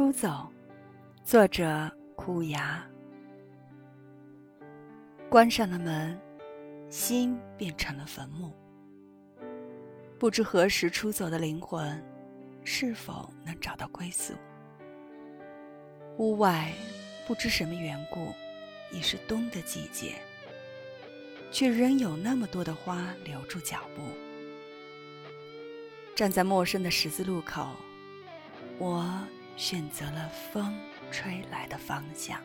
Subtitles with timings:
[0.00, 0.50] 出走，
[1.22, 2.82] 作者：苦牙。
[5.28, 6.18] 关上了门，
[6.88, 8.50] 心变成了坟墓。
[10.18, 12.02] 不知何时出走的灵魂，
[12.64, 14.32] 是否能找到归宿？
[16.16, 16.72] 屋外
[17.26, 18.32] 不知什么缘故，
[18.90, 20.14] 已是冬的季节，
[21.52, 24.00] 却仍有那么多的花留住脚步。
[26.14, 27.68] 站在陌生的十字路口，
[28.78, 29.04] 我。
[29.60, 30.74] 选择了风
[31.10, 32.40] 吹来的方向。